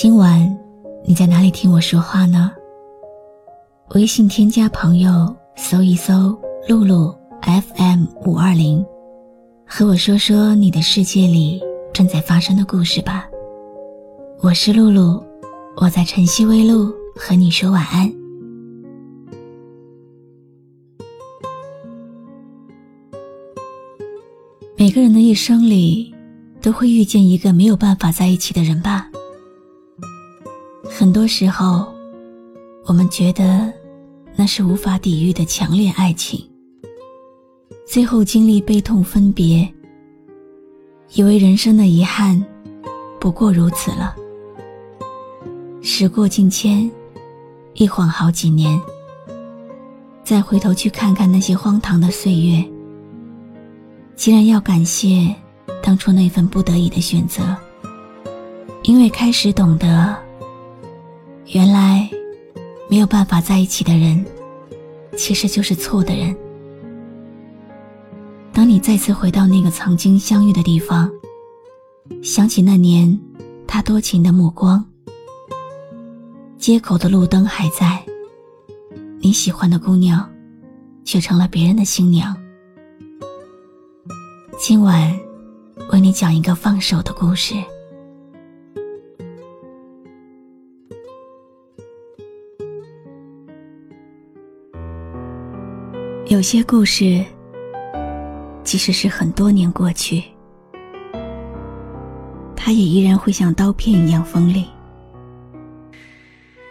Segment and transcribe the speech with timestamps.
[0.00, 0.56] 今晚
[1.04, 2.52] 你在哪里听我说话呢？
[3.96, 7.12] 微信添加朋友，搜一搜“露露
[7.42, 8.86] FM 五二零”，
[9.66, 11.60] 和我说说你的世界里
[11.92, 13.28] 正在发生的故事吧。
[14.40, 15.20] 我是露露，
[15.78, 18.08] 我在晨曦微露和你说晚安。
[24.76, 26.14] 每个人的一生里，
[26.62, 29.07] 都会遇见一个没有办法在一起的人吧。
[30.98, 31.86] 很多时候，
[32.84, 33.72] 我们觉得
[34.34, 36.44] 那是无法抵御的强烈爱情。
[37.86, 39.72] 最后经历悲痛分别，
[41.12, 42.44] 以为人生的遗憾
[43.20, 44.12] 不过如此了。
[45.82, 46.90] 时过境迁，
[47.74, 48.76] 一晃好几年，
[50.24, 52.64] 再回头去看看那些荒唐的岁月，
[54.16, 55.32] 竟然要感谢
[55.80, 57.56] 当初那份不得已的选择，
[58.82, 60.27] 因为开始懂得。
[61.50, 62.06] 原来，
[62.90, 64.22] 没有办法在一起的人，
[65.16, 66.36] 其实就是错的人。
[68.52, 71.10] 当你再次回到那个曾经相遇的地方，
[72.22, 73.18] 想起那年
[73.66, 74.84] 他多情的目光，
[76.58, 78.04] 街口的路灯还在，
[79.18, 80.28] 你喜欢的姑娘，
[81.02, 82.36] 却成了别人的新娘。
[84.58, 85.18] 今晚，
[85.92, 87.54] 为你讲一个放手的故事。
[96.28, 97.24] 有些故事，
[98.62, 100.22] 即使是很多年过去，
[102.54, 104.68] 它也依然会像刀片一样锋利，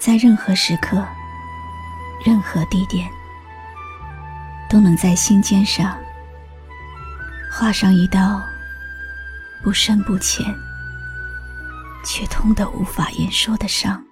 [0.00, 1.00] 在任何时刻、
[2.26, 3.08] 任何地点，
[4.68, 5.96] 都能在心尖上
[7.48, 8.42] 画上一道
[9.62, 10.44] 不深不浅
[12.04, 14.04] 却痛得无法言说的伤。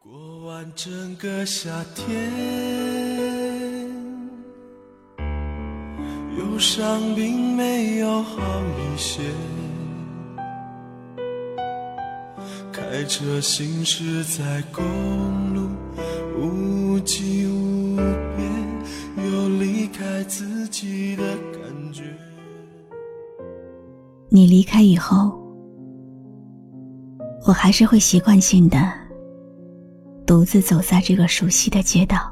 [0.00, 2.91] 过完整个夏天。
[6.52, 9.22] 忧伤并没有好一些，
[12.70, 14.84] 开车行驶在公
[15.54, 15.70] 路，
[16.38, 17.96] 无际无
[18.36, 22.02] 边，有离开自己的感觉。
[24.28, 25.32] 你离开以后，
[27.46, 28.92] 我还是会习惯性的
[30.26, 32.31] 独自走在这个熟悉的街道。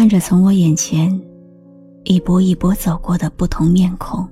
[0.00, 1.20] 看着从我眼前
[2.04, 4.26] 一波一波走过的不同面孔，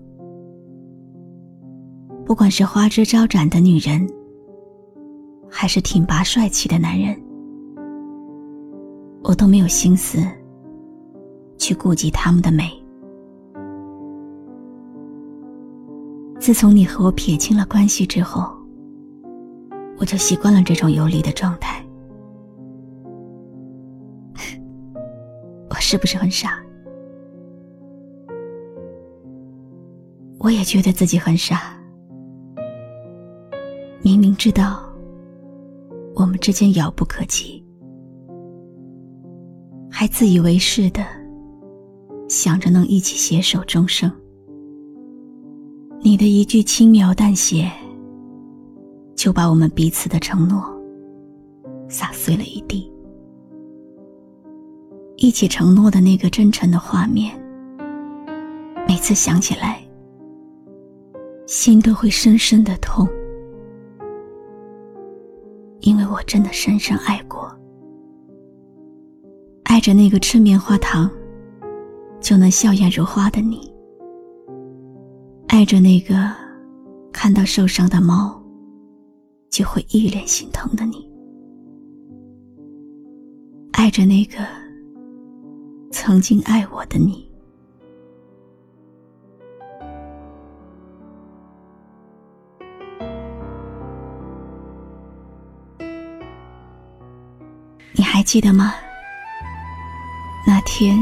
[2.25, 4.09] 不管是花枝招展的女人，
[5.47, 7.15] 还是挺拔帅气的男人，
[9.23, 10.27] 我都没有心思
[11.59, 12.65] 去顾及他们的美。
[16.41, 18.51] 自从你和我撇清了关系之后，
[19.99, 21.85] 我就习惯了这种游离的状态。
[25.91, 26.63] 是不是很傻？
[30.39, 31.81] 我也觉得自己很傻。
[34.03, 34.87] 明明知道
[36.15, 37.65] 我们之间遥不可及，
[39.91, 41.03] 还自以为是的
[42.29, 44.13] 想着能一起携手终生。
[46.03, 47.67] 你的一句轻描淡写，
[49.17, 50.63] 就把我们彼此的承诺
[51.89, 52.93] 撒碎了一地。
[55.21, 57.37] 一起承诺的那个真诚的画面，
[58.87, 59.83] 每次想起来，
[61.45, 63.05] 心都会深深的痛，
[65.81, 67.53] 因为我真的深深爱过，
[69.65, 71.11] 爱着那个吃棉花糖
[72.21, 73.75] 就能笑颜如花的你，
[75.49, 76.15] 爱着那个
[77.13, 78.41] 看到受伤的猫
[79.51, 81.11] 就会一脸心疼的你，
[83.73, 84.47] 爱着那个。
[85.91, 87.31] 曾经爱我的你，
[97.93, 98.75] 你还记得吗？
[100.47, 100.97] 那天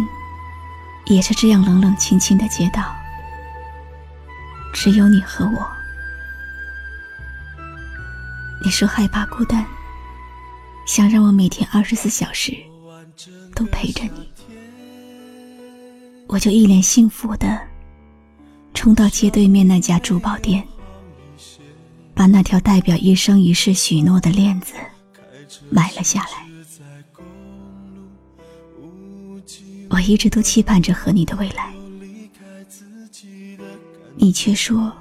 [1.06, 2.94] 也是这样冷冷清清的街道，
[4.72, 5.68] 只有你和我。
[8.64, 9.64] 你说害怕孤单，
[10.86, 12.56] 想让我每天二十四小时
[13.54, 14.28] 都陪着你，
[16.28, 17.58] 我就一脸幸福的
[18.74, 20.66] 冲到街对面那家珠宝店，
[22.14, 24.74] 把那条代表一生一世许诺的链子
[25.70, 26.46] 买了下来。
[29.88, 31.72] 我一直都期盼着和你的未来，
[34.16, 34.92] 你却说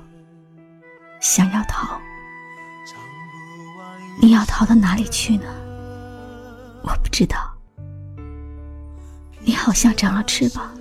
[1.19, 1.99] 想要逃。
[4.21, 5.45] 你要逃到哪里去呢？
[6.83, 7.51] 我不知道。
[9.41, 10.73] 你好像长了翅膀，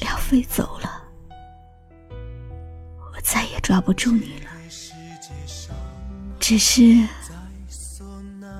[0.00, 1.02] 要飞走了，
[2.10, 4.50] 我再也抓不住你了。
[6.38, 6.82] 只是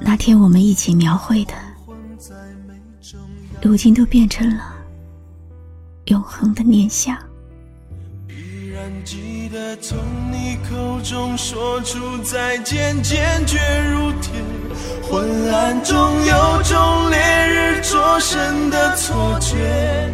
[0.01, 1.55] 那天我们一起描绘的，
[3.63, 4.77] 如今都变成了
[6.07, 7.17] 永恒的念想。
[9.05, 9.99] 记得从
[10.31, 13.59] 你口中说出再见，坚决
[13.91, 14.33] 如铁。
[15.03, 17.19] 昏暗中有种烈
[17.49, 20.13] 日灼身的错觉，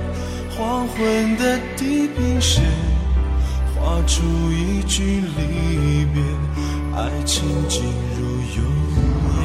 [0.56, 2.62] 黄昏的地平线
[3.74, 4.22] 画出
[4.52, 6.22] 一句离别，
[6.96, 7.82] 爱情进
[8.16, 8.24] 入
[8.56, 8.64] 永
[9.34, 9.36] 夜。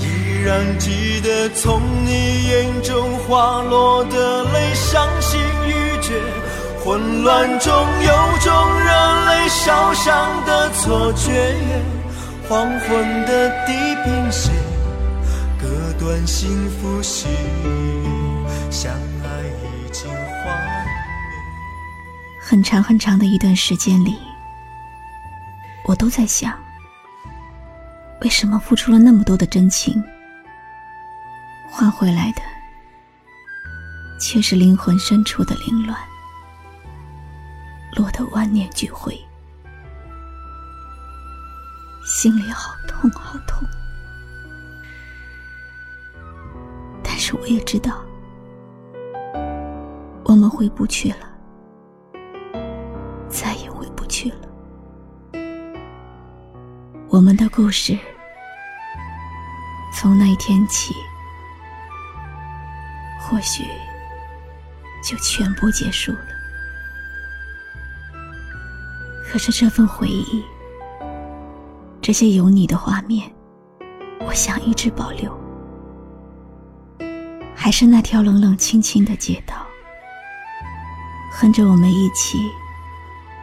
[0.00, 0.04] 依
[0.44, 4.74] 然记得从你眼中滑落的泪。
[4.74, 5.70] 伤心欲
[6.02, 6.12] 绝，
[6.84, 8.90] 混乱中有种热
[9.26, 11.54] 泪烧伤的错觉。
[12.46, 13.72] 黄昏的地
[14.04, 14.52] 平线，
[15.62, 17.28] 割断幸福喜，
[18.68, 18.92] 相
[19.22, 20.84] 爱已经幻。
[22.40, 24.18] 很长很长的一段时间里，
[25.84, 26.52] 我都在想，
[28.22, 30.02] 为什么付出了那么多的真情，
[31.70, 32.42] 换回来的？
[34.20, 35.96] 却是灵魂深处的凌乱，
[37.96, 39.16] 落得万念俱灰，
[42.04, 43.64] 心里好痛好痛。
[47.40, 48.02] 我也知道，
[50.24, 51.28] 我们回不去了，
[53.28, 54.36] 再也回不去了。
[57.08, 57.98] 我们的故事，
[59.94, 60.94] 从那一天起，
[63.20, 63.64] 或许。
[65.04, 66.28] 就全部结束了。
[69.24, 70.44] 可是这份回忆，
[72.00, 73.28] 这些有你的画面，
[74.20, 75.41] 我想一直保留。
[77.62, 79.64] 还是那条冷冷清清的街道，
[81.30, 82.50] 哼着我们一起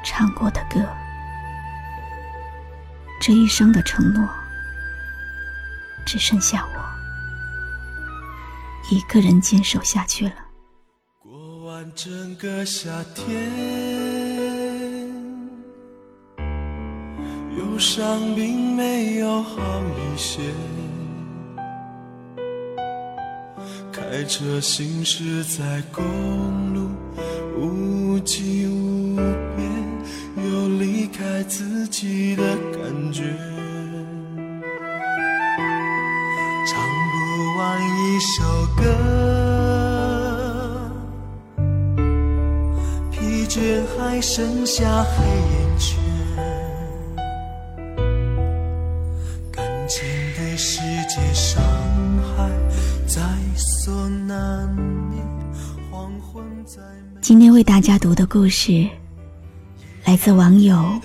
[0.04, 0.86] 唱过的歌。
[3.21, 4.27] 这一生的承诺，
[6.06, 6.80] 只剩下我
[8.94, 10.33] 一个人坚守下去了。
[11.19, 13.50] 过完整个夏天，
[17.57, 19.62] 忧伤并没有好
[20.13, 20.42] 一些。
[24.11, 26.03] 开车行驶在公
[26.73, 26.89] 路，
[27.56, 29.15] 无际无
[29.56, 29.71] 边，
[30.51, 33.21] 有离开自己的感觉。
[36.65, 38.41] 唱不完一首
[38.75, 38.81] 歌。
[43.11, 45.69] 疲倦还剩下黑夜
[57.21, 58.89] 今天为大家读的故事，
[60.04, 60.99] 来自网友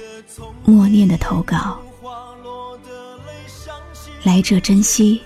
[0.64, 1.78] 默念的投稿。
[4.23, 5.20] 来者珍惜，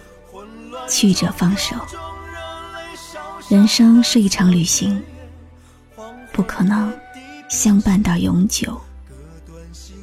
[0.88, 1.76] 去者放手。
[3.48, 5.00] 人生是一场旅行，
[6.32, 6.92] 不可能。
[7.48, 8.78] 相伴到永久，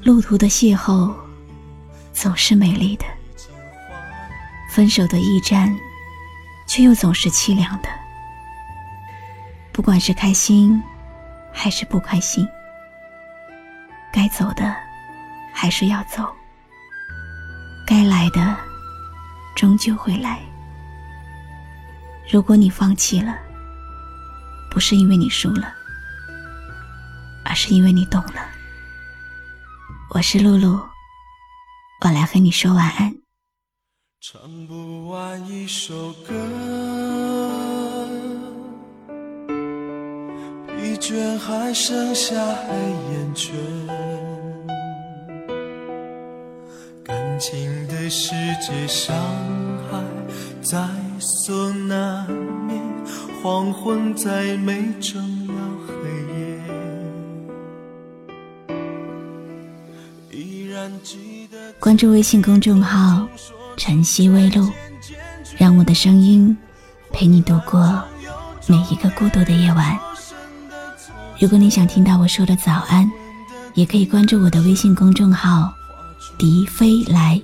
[0.03, 1.13] 路途的邂逅
[2.11, 3.05] 总是美丽的，
[4.71, 5.71] 分手的驿站
[6.75, 7.87] 却又总是凄凉的。
[9.71, 10.83] 不管是开心
[11.53, 12.45] 还是不开心，
[14.11, 14.75] 该走的
[15.53, 16.29] 还是要走，
[17.87, 18.53] 该来的
[19.55, 20.37] 终究会来。
[22.29, 23.37] 如果你放弃了，
[24.69, 25.73] 不是因为你输了。
[27.45, 28.49] 而是因为你懂了。
[30.09, 30.77] 我是露露，
[32.01, 33.24] 我来和你说晚安。
[34.27, 36.33] 唱不完一首歌，
[40.65, 42.73] 疲倦还剩下黑
[43.11, 43.53] 眼圈，
[47.03, 49.15] 感情的世界伤
[49.91, 50.01] 害
[50.59, 50.89] 在
[51.19, 52.27] 所难
[52.67, 52.81] 免，
[53.43, 55.53] 黄昏再美，终要
[55.85, 55.93] 黑
[56.33, 56.35] 夜。
[60.31, 63.27] 依然记得关注微信公众号
[63.77, 64.69] “晨曦微露”，
[65.57, 66.55] 让我的声音
[67.11, 68.03] 陪你度过
[68.67, 69.97] 每一个孤独的夜晚。
[71.39, 73.11] 如果你想听到我说的早安，
[73.73, 75.73] 也可以关注我的微信公众号
[76.39, 77.41] “笛飞来”。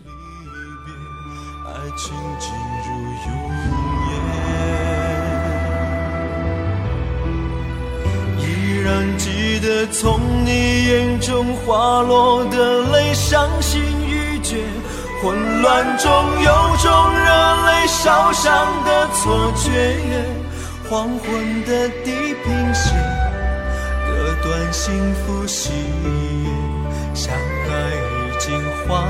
[8.39, 13.81] 依然记得从你眼中滑落的泪，伤心，
[15.21, 16.11] 混乱中
[16.41, 19.69] 有种热泪烧伤的错觉，
[20.89, 22.97] 黄昏的地平线。
[24.07, 25.69] 割断幸福喜
[26.03, 29.05] 悦，相爱已经化。